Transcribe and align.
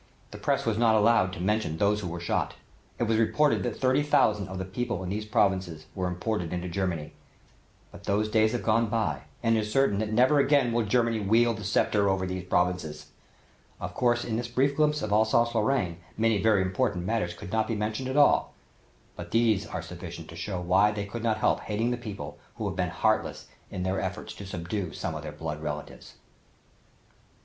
The 0.31 0.39
press 0.39 0.65
was 0.65 0.79
not 0.79 0.95
allowed 0.95 1.31
to 1.33 1.39
mention 1.39 1.77
those 1.77 1.99
who 2.01 2.07
were 2.07 2.19
shot. 2.19 2.55
It 2.97 3.03
was 3.03 3.17
reported 3.19 3.61
that 3.61 3.77
thirty 3.77 4.01
thousand 4.01 4.47
of 4.47 4.57
the 4.57 4.65
people 4.65 5.03
in 5.03 5.09
these 5.11 5.25
provinces 5.27 5.85
were 5.93 6.07
imported 6.07 6.51
into 6.51 6.67
Germany. 6.67 7.13
But 7.91 8.05
those 8.05 8.27
days 8.27 8.53
have 8.53 8.63
gone 8.63 8.87
by 8.87 9.21
and 9.43 9.55
it 9.55 9.59
is 9.59 9.71
certain 9.71 9.99
that 9.99 10.11
never 10.11 10.39
again 10.39 10.73
will 10.73 10.83
Germany 10.85 11.19
wield 11.19 11.57
the 11.57 11.63
sceptre 11.63 12.09
over 12.09 12.25
these 12.25 12.45
provinces. 12.45 13.11
Of 13.79 13.93
course 13.93 14.25
in 14.25 14.37
this 14.37 14.47
brief 14.47 14.75
glimpse 14.75 15.03
of 15.03 15.11
Alsace 15.11 15.53
Lorraine 15.53 15.99
many 16.17 16.41
very 16.41 16.63
important 16.63 17.05
matters 17.05 17.35
could 17.35 17.51
not 17.51 17.67
be 17.67 17.75
mentioned 17.75 18.09
at 18.09 18.17
all, 18.17 18.55
but 19.15 19.29
these 19.29 19.67
are 19.67 19.83
sufficient 19.83 20.29
to 20.29 20.35
show 20.35 20.59
why 20.59 20.89
they 20.89 21.05
could 21.05 21.21
not 21.21 21.37
help 21.37 21.59
hating 21.59 21.91
the 21.91 21.95
people 21.95 22.39
who 22.55 22.65
have 22.67 22.75
been 22.75 22.89
heartless 22.89 23.49
in 23.69 23.83
their 23.83 24.01
effort 24.01 24.29
to 24.29 24.47
subdue 24.47 24.93
some 24.93 25.13
of 25.13 25.21
their 25.21 25.31
blood 25.31 25.61
relatives. 25.61 26.15